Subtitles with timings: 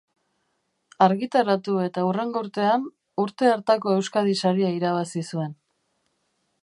[1.07, 2.87] Argitaratu eta hurrengo urtean,
[3.25, 5.55] urte hartako Euskadi Saria irabazi zuen.